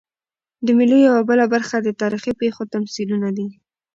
[0.65, 3.47] د مېلو یوه بله برخه د تاریخي پېښو تمثیلونه دي.